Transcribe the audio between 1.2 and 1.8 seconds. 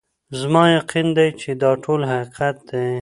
چي دا